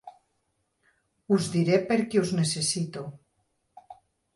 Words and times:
Us 1.37 1.51
diré 1.57 1.79
perquè 1.93 2.23
us 2.25 2.35
necessito. 2.41 3.09